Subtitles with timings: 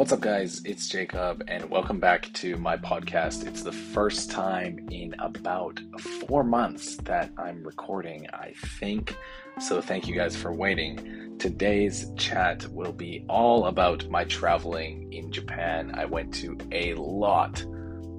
[0.00, 0.62] What's up, guys?
[0.64, 3.46] It's Jacob, and welcome back to my podcast.
[3.46, 5.78] It's the first time in about
[6.26, 9.14] four months that I'm recording, I think.
[9.60, 11.36] So, thank you guys for waiting.
[11.38, 15.92] Today's chat will be all about my traveling in Japan.
[15.94, 17.62] I went to a lot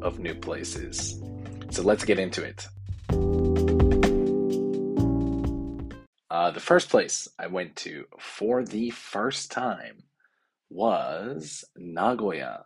[0.03, 1.19] of new places.
[1.71, 2.67] So, let's get into it.
[6.29, 10.03] Uh, the first place I went to for the first time
[10.70, 12.64] was Nagoya.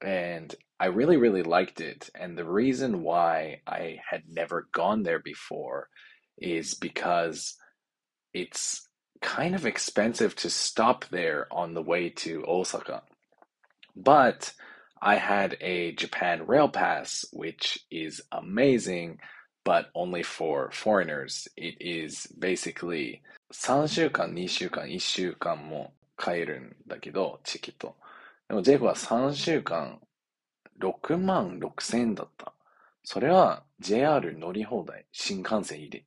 [0.00, 2.10] And I really, really liked it.
[2.14, 5.88] And the reason why I had never gone there before
[6.38, 7.54] is because
[8.34, 8.88] it's
[9.20, 13.02] kind of expensive to stop there on the way to Osaka.
[13.94, 14.52] But
[15.00, 19.18] I had a Japan Rail Pass, which is amazing,
[19.64, 21.46] but only for foreigners.
[21.56, 23.22] It is basically
[23.52, 27.96] 3週間、2週間、1週間も 買えるんだけど、チケット。
[28.48, 30.00] でも、ジェイコは3週間、
[30.80, 32.52] 6万6千円だった。
[33.04, 36.04] それは JR 乗り放題、新幹線入れ。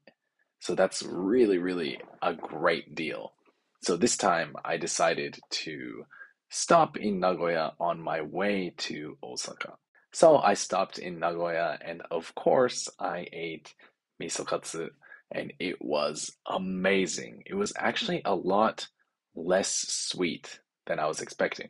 [0.62, 3.34] So that's really, really a great deal.
[3.81, 6.06] So this time I decided to
[6.50, 9.78] stop in Nagoya on my way to Osaka.
[10.12, 13.76] So I stopped in Nagoya and of course I ate
[14.20, 14.90] misokatsu
[15.31, 17.44] and it was amazing.
[17.45, 18.88] It was actually a lot
[19.34, 21.69] less sweet than I was expecting.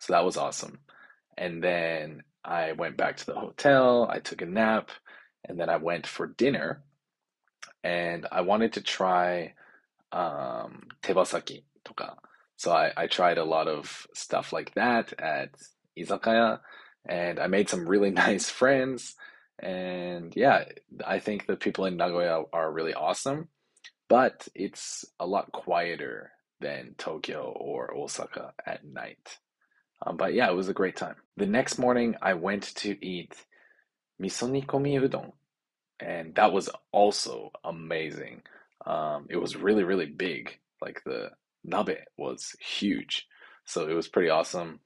[0.00, 0.80] So that was awesome.
[1.36, 4.90] And then I went back to the hotel, I took a nap,
[5.44, 6.82] and then I went for dinner.
[7.84, 9.54] And I wanted to try
[10.12, 12.16] um, tebasaki toka.
[12.56, 15.50] So I, I tried a lot of stuff like that at
[15.98, 16.60] izakaya,
[17.08, 19.14] and I made some really nice friends.
[19.58, 20.64] And yeah,
[21.06, 23.48] I think the people in Nagoya are really awesome,
[24.08, 29.38] but it's a lot quieter than Tokyo or Osaka at night.
[30.04, 31.16] Um, but yeah, it was a great time.
[31.36, 33.34] The next morning, I went to eat
[34.20, 35.32] misonikomi udon,
[36.00, 38.42] and that was also amazing.
[38.84, 40.58] Um, it was really, really big.
[40.82, 41.30] Like the
[41.64, 43.26] nabe was huge,
[43.64, 44.80] so it was pretty awesome.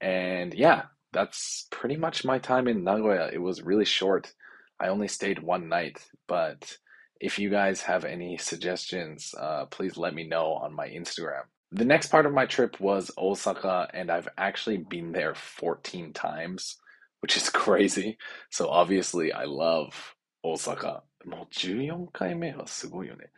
[0.00, 0.82] And yeah,
[1.12, 3.30] that's pretty much my time in Nagoya.
[3.32, 4.32] It was really short.
[4.80, 6.76] I only stayed one night, but
[7.21, 11.43] if you guys have any suggestions, uh, please let me know on my Instagram.
[11.71, 16.77] The next part of my trip was Osaka, and I've actually been there 14 times,
[17.21, 18.17] which is crazy.
[18.51, 21.03] So obviously, I love Osaka.
[21.25, 23.31] もう14回目はすごいよね.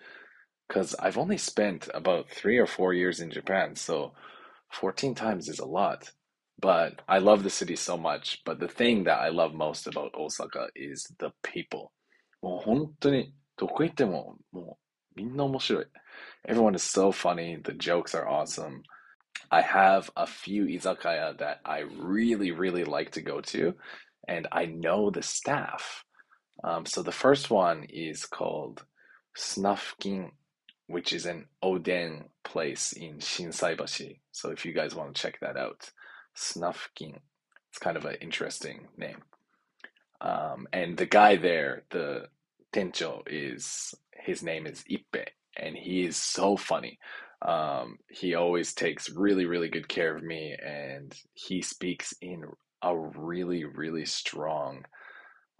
[0.67, 4.13] Because I've only spent about three or four years in Japan, so
[4.69, 6.11] 14 times is a lot.
[6.61, 8.43] But I love the city so much.
[8.45, 11.91] But the thing that I love most about Osaka is the people.
[12.41, 14.77] もう本当に どこ行っても、も
[15.15, 15.85] う、みんな面白い。
[16.47, 17.61] Everyone is so funny.
[17.61, 18.83] The jokes are awesome.
[19.51, 23.75] I have a few izakaya that I really, really like to go to,
[24.27, 26.03] and I know the staff.
[26.63, 28.83] Um, so the first one is called
[29.37, 30.31] Snuffkin,
[30.87, 34.19] which is an Oden place in Shinsaibashi.
[34.31, 35.91] So if you guys want to check that out,
[36.35, 37.19] Snuffkin.
[37.69, 39.21] It's kind of an interesting name.
[40.21, 42.27] Um, and the guy there, the
[42.74, 45.26] Tencho is his name is Ippe,
[45.56, 46.98] and he is so funny.
[47.40, 52.42] Um, he always takes really, really good care of me, and he speaks in
[52.82, 54.84] a really, really strong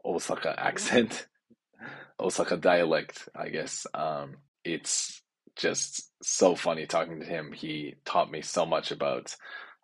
[0.05, 1.29] Osaka accent,
[2.21, 3.87] Osaka dialect, I guess.
[3.95, 5.23] Um, it's
[5.57, 7.53] just so funny talking to him.
[7.53, 9.37] He taught me so much about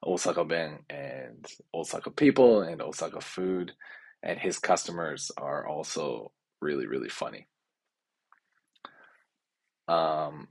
[0.05, 3.73] Osaka Ben and Osaka people and Osaka food,
[4.21, 7.47] and his customers are also really, really funny.
[9.89, 10.49] Um,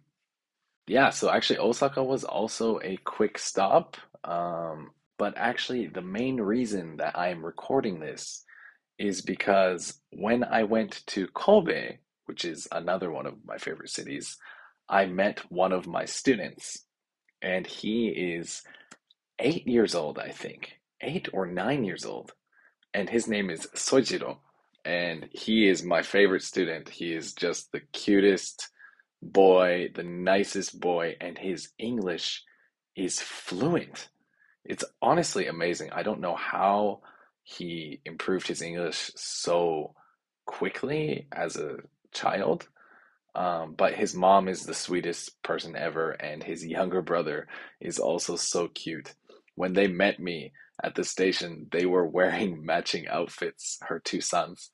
[0.87, 3.95] yeah, so actually, Osaka was also a quick stop.
[4.23, 8.43] Um, but actually, the main reason that I'm recording this
[8.97, 14.37] is because when I went to Kobe, which is another one of my favorite cities,
[14.89, 16.85] I met one of my students,
[17.41, 18.63] and he is
[19.39, 22.33] eight years old, I think, eight or nine years old,
[22.93, 24.39] and his name is Sojiro
[24.89, 26.89] and he is my favorite student.
[26.89, 28.69] He is just the cutest
[29.21, 32.43] boy, the nicest boy, and his English
[32.95, 34.09] is fluent.
[34.65, 35.91] It's honestly amazing.
[35.91, 37.01] I don't know how
[37.43, 39.93] he improved his English so
[40.47, 41.77] quickly as a
[42.11, 42.67] child.
[43.35, 47.47] Um, but his mom is the sweetest person ever, and his younger brother
[47.79, 49.13] is also so cute.
[49.53, 50.51] When they met me,
[50.83, 54.69] at the station, they were wearing matching outfits, her two sons,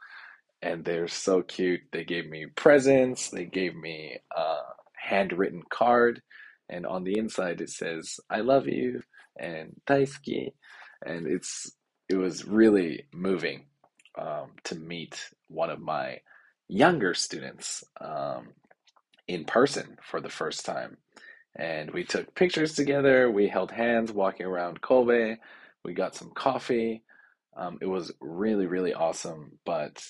[0.61, 1.81] and they're so cute.
[1.91, 4.55] They gave me presents, they gave me a
[4.97, 6.21] handwritten card,
[6.69, 9.03] and on the inside it says "I love you"
[9.39, 10.53] and "Daisuki,"
[11.05, 11.71] and it's
[12.09, 13.65] it was really moving
[14.19, 16.19] um, to meet one of my
[16.67, 18.49] younger students um,
[19.27, 20.97] in person for the first time.
[21.57, 25.37] And we took pictures together, we held hands walking around Kobe,
[25.85, 27.03] we got some coffee.
[27.55, 29.59] Um, it was really, really awesome.
[29.65, 30.03] But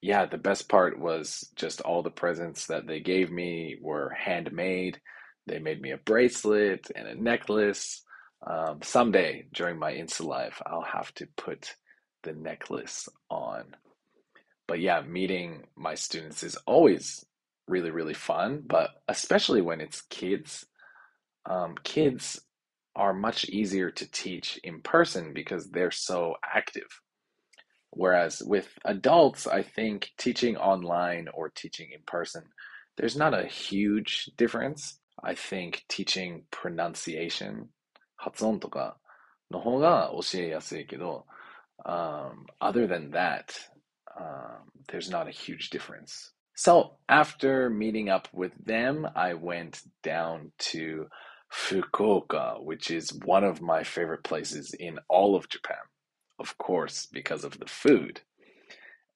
[0.00, 5.00] yeah, the best part was just all the presents that they gave me were handmade.
[5.46, 8.02] They made me a bracelet and a necklace.
[8.46, 11.74] Um, someday during my Insta life, I'll have to put
[12.22, 13.74] the necklace on.
[14.68, 17.24] But yeah, meeting my students is always
[17.66, 20.66] really, really fun, but especially when it's kids.
[21.44, 22.40] Um, kids
[22.95, 27.01] are much easier to teach in person because they're so active.
[27.91, 32.43] Whereas with adults, I think teaching online or teaching in person,
[32.97, 34.99] there's not a huge difference.
[35.23, 37.69] I think teaching pronunciation,
[38.15, 38.97] 発音とか
[39.51, 41.25] の方が教えやすいけど、
[41.85, 43.53] um, other than that,
[44.19, 46.33] um, there's not a huge difference.
[46.55, 51.07] So after meeting up with them, I went down to
[51.52, 55.76] Fukuoka, which is one of my favorite places in all of Japan.
[56.38, 58.20] Of course, because of the food.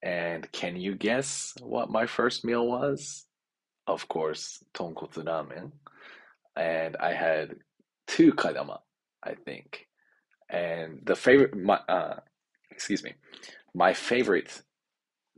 [0.03, 3.25] And can you guess what my first meal was?
[3.87, 5.73] Of course, tonkotsu ramen.
[6.57, 7.57] And I had
[8.07, 8.79] two kaedama,
[9.25, 9.87] I think.
[10.51, 12.21] And the favorite, my, uh,
[12.71, 13.15] excuse me,
[13.75, 14.63] my favorite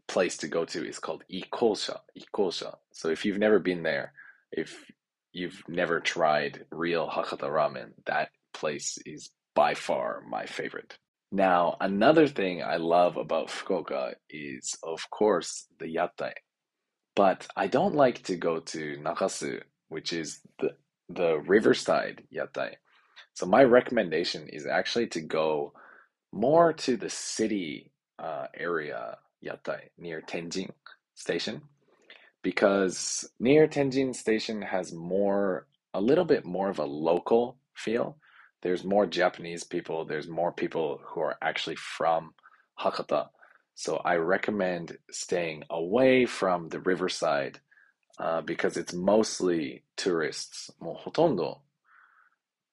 [0.06, 1.98] place to go to is called Ikosha.
[2.18, 2.76] Ikosha.
[2.92, 4.12] So if you've never been there,
[4.52, 4.84] if
[5.32, 10.98] you've never tried real Hakata ramen, that place is by far my favorite.
[11.30, 16.32] Now, another thing I love about Fukuoka is, of course, the yatai.
[17.14, 20.70] But I don't like to go to Nakasu, which is the,
[21.08, 22.76] the riverside yatai.
[23.34, 25.72] So my recommendation is actually to go
[26.32, 30.70] more to the city uh, area yatai near Tenjin
[31.14, 31.60] Station
[32.41, 38.17] because near Tenjin Station has more, a little bit more of a local feel.
[38.61, 42.33] There's more Japanese people, there's more people who are actually from
[42.79, 43.27] Hakata.
[43.75, 47.59] So I recommend staying away from the riverside
[48.19, 50.71] uh, because it's mostly tourists.
[50.79, 51.61] もうほとんど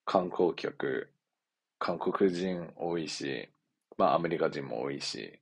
[0.05, 1.11] 観光客、
[1.79, 3.49] 韓国人多いし、
[3.97, 5.41] まあアメリカ人も多いし、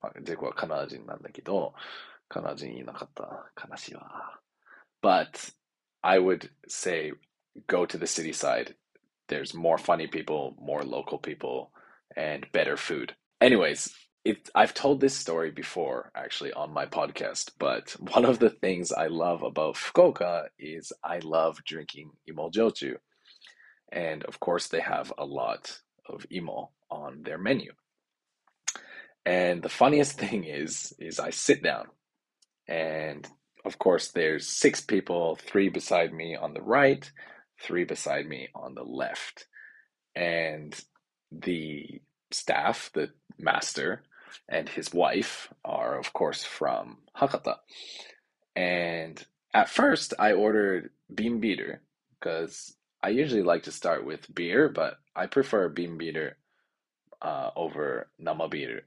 [0.00, 1.74] まあ、ジェコはカナダ人なんだけど、
[5.01, 5.49] but
[6.03, 7.11] I would say
[7.67, 8.75] go to the city side.
[9.27, 11.71] There's more funny people, more local people,
[12.15, 13.15] and better food.
[13.39, 13.93] Anyways,
[14.23, 18.91] it, I've told this story before actually on my podcast, but one of the things
[18.91, 22.95] I love about Fukuoka is I love drinking imo jochu.
[23.91, 27.71] And of course, they have a lot of imo on their menu.
[29.25, 31.87] And the funniest thing is, is I sit down
[32.71, 33.27] and
[33.65, 37.11] of course, there's six people, three beside me on the right,
[37.61, 39.45] three beside me on the left,
[40.15, 40.73] and
[41.31, 42.01] the
[42.31, 44.03] staff, the master,
[44.47, 47.57] and his wife are, of course, from Hakata.
[48.55, 51.77] And at first, I ordered bin biru
[52.19, 56.31] because I usually like to start with beer, but I prefer bin biru
[57.21, 58.79] uh, over nama biru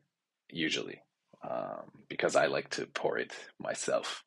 [0.49, 1.03] usually
[1.48, 4.24] um, because I like to pour it myself.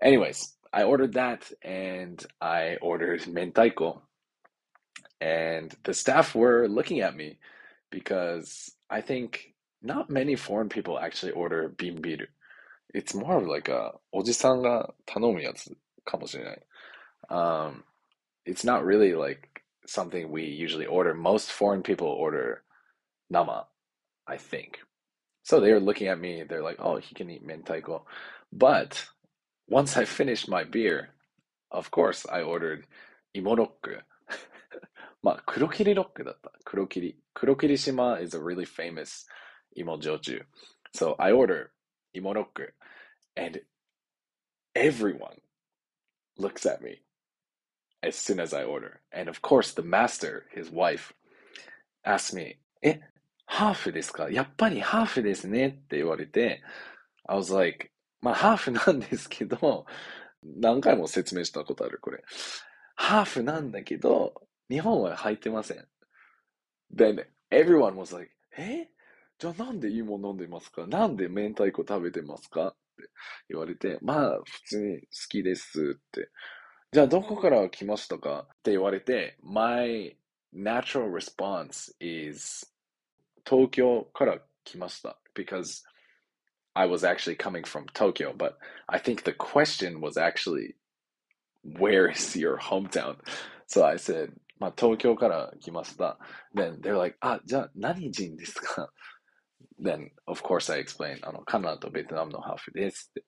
[0.00, 4.00] Anyways, I ordered that and I ordered mentaiko.
[5.20, 7.38] And the staff were looking at me
[7.90, 12.26] because I think not many foreign people actually order biru.
[12.94, 16.62] It's more of like a おじさんが頼むやつかもしれない。
[17.30, 17.84] Um,
[18.44, 21.14] it's not really like something we usually order.
[21.14, 22.62] Most foreign people order
[23.30, 23.66] nama,
[24.26, 24.80] I think.
[25.46, 28.02] So they were looking at me, they're like, oh, he can eat mentaiko.
[28.52, 29.06] But
[29.68, 31.10] once I finished my beer,
[31.70, 32.86] of course, I ordered
[33.36, 34.02] imorokku.
[35.22, 36.52] まあ、黒霧ロックだった。
[36.64, 37.16] 黒霧。
[37.32, 39.24] 黒霧島 is a really famous
[39.76, 40.42] imo joju.
[40.92, 41.70] So I order
[42.14, 42.68] imorokku,
[43.36, 43.60] and
[44.74, 45.40] everyone
[46.36, 47.02] looks at me
[48.02, 49.00] as soon as I order.
[49.12, 51.14] And of course, the master, his wife,
[52.04, 53.00] asks me, え、
[53.49, 54.29] ハーフですか？
[54.29, 56.61] やっぱりハーフですねって言われて、
[57.25, 57.89] I was like,
[58.21, 59.85] まあハーフなんですけど、
[60.43, 62.21] 何回も説明したことある、これ。
[62.95, 64.33] ハーフなんだけど、
[64.69, 65.87] 日本は入ってません。
[66.93, 68.89] Then everyone was like, え？
[69.39, 70.85] じゃあなんで芋飲んでますか？
[70.87, 72.67] なんで明太子食べてますか？
[72.67, 73.09] って
[73.49, 76.29] 言われて、まあ普通に好きですって。
[76.91, 78.47] じゃあどこから来ましたか？
[78.47, 80.17] って言われて、my
[80.53, 82.65] natural response is
[83.48, 85.82] 東京から来ました because
[86.74, 88.54] I was actually coming from Tokyo, but
[88.88, 90.74] I think the question was actually
[91.78, 93.16] where is your hometown?
[93.66, 96.18] So I said, まあ、東京から来ました。
[96.54, 98.90] Then they're like, あ、じゃあ何人ですか
[99.80, 103.24] Then, of course, I explained, あの、カナダとベトナムのハーフですって。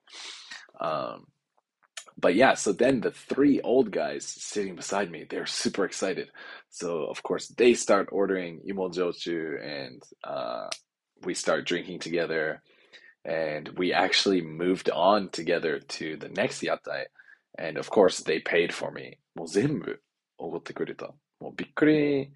[0.80, 1.24] Um,
[2.16, 6.30] but yeah, so then the three old guys sitting beside me, they're super excited.
[6.70, 10.68] So of course they start ordering imojochu and uh,
[11.24, 12.62] we start drinking together.
[13.24, 17.04] And we actually moved on together to the next yatai.
[17.58, 19.18] And of course they paid for me.
[19.34, 20.00] もう全部
[20.38, 21.12] おごってくれた。
[21.40, 22.32] もうびっくり、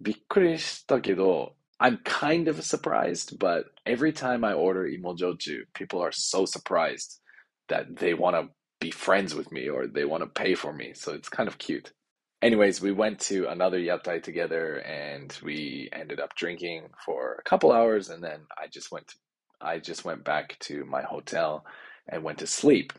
[0.00, 7.20] びっくりしたけど、I'm kind of surprised, but every time I order imojochu, people are so surprised
[7.68, 8.50] that they want to
[8.81, 10.93] be friends with me or they want to pay for me.
[10.95, 11.93] So it's kind of cute.
[12.41, 17.71] Anyways, we went to another yatai together and we ended up drinking for a couple
[17.71, 19.15] hours and then I just went to,
[19.61, 21.65] I just went back to my hotel
[22.09, 22.93] and went to sleep.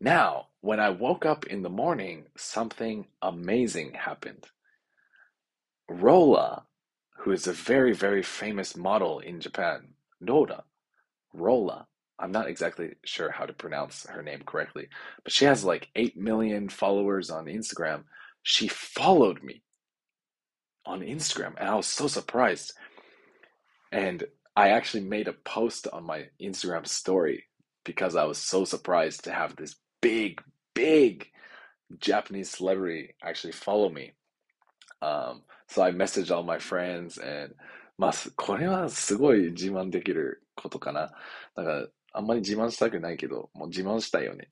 [0.00, 4.46] Now, when I woke up in the morning, something amazing happened.
[5.88, 6.64] Rola,
[7.20, 10.62] who is a very, very famous model in Japan, Noda,
[11.34, 11.86] Rola,
[12.19, 14.87] I'm not exactly sure how to pronounce her name correctly,
[15.23, 18.03] but she has like 8 million followers on Instagram.
[18.43, 19.63] She followed me
[20.85, 22.73] on Instagram, and I was so surprised.
[23.91, 24.23] And
[24.55, 27.45] I actually made a post on my Instagram story
[27.83, 30.41] because I was so surprised to have this big,
[30.73, 31.27] big
[31.99, 34.13] Japanese celebrity actually follow me.
[35.01, 37.53] Um, so I messaged all my friends and
[37.97, 41.11] まあ、これはすごい自慢できることかな。
[41.55, 44.49] だから、 あんまり自慢したくないけど、もう自慢したいよね。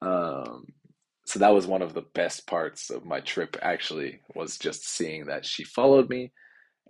[0.00, 0.64] um,
[1.24, 5.26] so that was one of the best parts of my trip actually was just seeing
[5.26, 6.32] that she followed me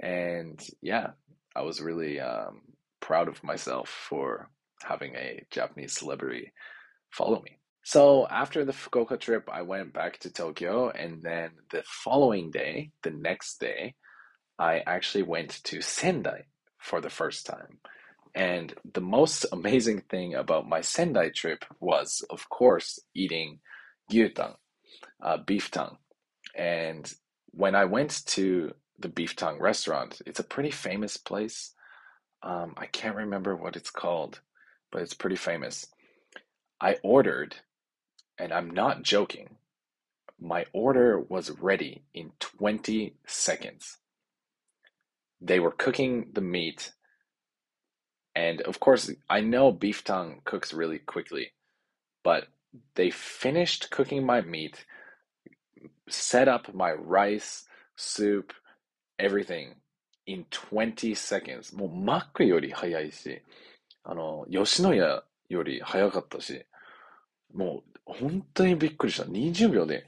[0.00, 1.10] and yeah
[1.54, 2.62] i was really um,
[3.00, 4.48] proud of myself for
[4.82, 6.52] having a japanese celebrity
[7.10, 11.82] follow me so after the fukuoka trip i went back to tokyo and then the
[11.86, 13.94] following day the next day
[14.58, 16.42] i actually went to sendai
[16.78, 17.78] for the first time
[18.37, 23.61] and the most amazing thing about my Sendai trip was, of course, eating
[24.11, 24.53] gyutan,
[25.23, 25.97] uh, beef tongue.
[26.55, 27.11] And
[27.47, 31.73] when I went to the beef tongue restaurant, it's a pretty famous place.
[32.43, 34.39] Um, I can't remember what it's called,
[34.91, 35.87] but it's pretty famous.
[36.79, 37.55] I ordered,
[38.37, 39.55] and I'm not joking,
[40.39, 43.97] my order was ready in 20 seconds.
[45.41, 46.91] They were cooking the meat
[48.36, 51.52] and of course, I know beef tongue cooks really quickly,
[52.24, 52.48] but
[52.94, 54.84] they finished cooking my meat,
[56.08, 57.64] set up my rice,
[57.96, 58.52] soup,
[59.18, 59.74] everything
[60.26, 61.76] in 20 seconds.
[61.76, 63.42] もうマックより早いし、
[64.04, 66.64] あの、吉野家より早かったし、
[67.52, 69.24] もう本当にびっくりした。
[69.24, 70.06] 20秒で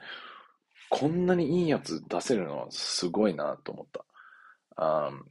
[0.89, 4.05] こんなにいいやつ出せるのはすごいなと思った。
[4.77, 5.25] Um,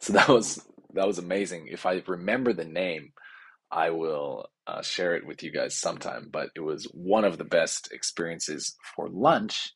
[0.00, 1.67] so that was that was amazing.
[1.69, 3.13] If I remember the name,
[3.71, 6.29] I will uh, share it with you guys sometime.
[6.31, 9.73] But it was one of the best experiences for lunch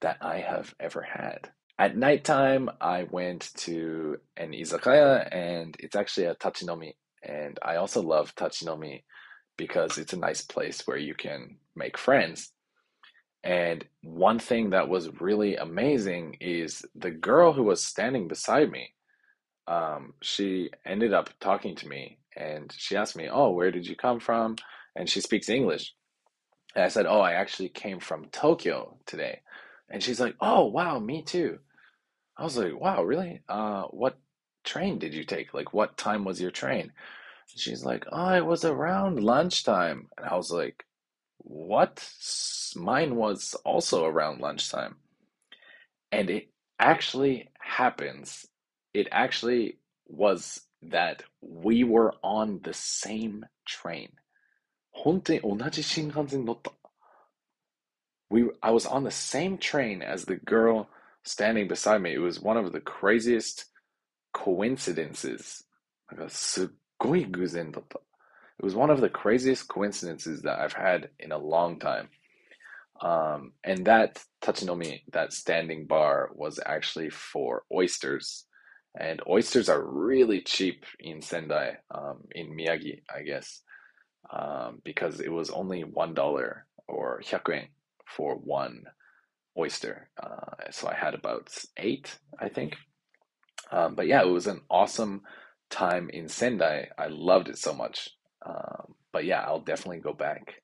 [0.00, 1.50] that I have ever had.
[1.78, 6.94] At nighttime, I went to an izakaya, and it's actually a tachinomi.
[7.22, 9.04] And I also love tachinomi
[9.56, 12.52] because it's a nice place where you can make friends.
[13.44, 18.90] And one thing that was really amazing is the girl who was standing beside me
[19.68, 23.96] um, she ended up talking to me and she asked me, Oh, where did you
[23.96, 24.56] come from?
[24.96, 25.94] And she speaks English.
[26.74, 29.40] And I said, Oh, I actually came from Tokyo today.
[29.90, 31.58] And she's like, Oh, wow, me too.
[32.38, 33.42] I was like, Wow, really?
[33.48, 34.18] Uh, what
[34.64, 35.54] train did you take?
[35.54, 36.82] Like, what time was your train?
[36.82, 40.08] And she's like, Oh, it was around lunchtime.
[40.18, 40.84] And I was like,
[41.38, 42.08] What?
[42.76, 44.96] Mine was also around lunchtime.
[46.12, 48.46] And it actually happens
[48.95, 54.09] it actually was that we were on the same train.
[54.91, 56.71] 本当に同じ新幹線に乗った。
[58.29, 60.87] We, I was on the same train as the girl
[61.23, 62.13] standing beside me.
[62.13, 63.65] It was one of the craziest
[64.33, 65.65] coincidences.
[66.09, 67.99] なんかすっごい偶然だった。
[68.59, 72.09] It was one of the craziest coincidences that I've had in a long time.
[73.01, 78.45] Um, and that tachinomi, that standing bar, was actually for oysters.
[78.98, 83.62] And oysters are really cheap in Sendai, um, in Miyagi, I guess,
[84.30, 87.68] um, because it was only one dollar or 100円
[88.06, 88.84] for one
[89.58, 90.08] oyster.
[90.22, 92.76] Uh, so I had about eight, I think.
[93.70, 95.22] Um, but yeah, it was an awesome
[95.70, 96.88] time in Sendai.
[96.98, 98.10] I loved it so much.
[98.44, 100.62] Um, but yeah, I'll definitely go back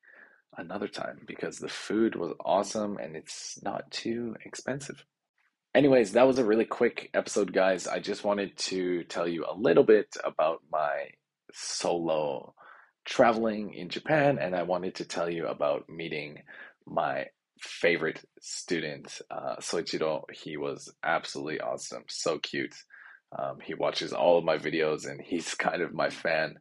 [0.57, 5.05] another time because the food was awesome and it's not too expensive.
[5.75, 7.87] Anyways, that was a really quick episode, guys.
[7.87, 11.09] I just wanted to tell you a little bit about my
[11.55, 12.55] solo
[13.07, 16.43] traveling in Japan, and I wanted to tell you about meeting
[16.87, 17.27] my
[17.59, 20.25] favorite student, uh, Soichiro.
[20.31, 22.75] He was absolutely awesome, so cute.
[23.39, 26.57] Um, he watches all of my videos, and he's kind of my fan.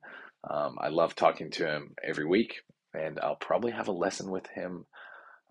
[0.49, 2.61] Um, I love talking to him every week,
[2.93, 4.85] and I'll probably have a lesson with him.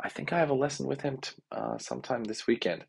[0.02, 2.86] I think I have a lesson with him t- uh, sometime this weekend.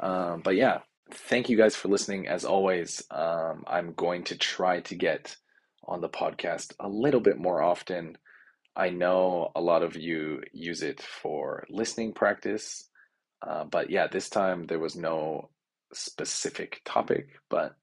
[0.00, 2.28] Um, but yeah, thank you guys for listening.
[2.28, 5.36] As always, um, I'm going to try to get
[5.84, 8.16] on the podcast a little bit more often.
[8.76, 12.88] I know a lot of you use it for listening practice,
[13.46, 15.50] uh, but yeah, this time there was no
[15.92, 17.76] specific topic, but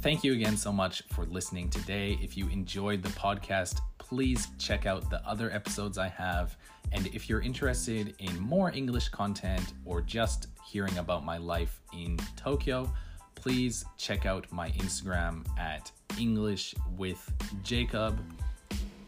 [0.00, 2.18] Thank you again so much for listening today.
[2.22, 6.56] If you enjoyed the podcast, please check out the other episodes I have.
[6.92, 12.18] And if you're interested in more English content or just hearing about my life in
[12.36, 12.90] Tokyo,
[13.34, 17.20] please check out my Instagram at English with
[17.62, 18.18] Jacob.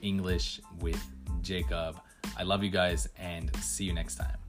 [0.03, 1.03] English with
[1.43, 2.01] Jacob.
[2.37, 4.40] I love you guys and see you next time.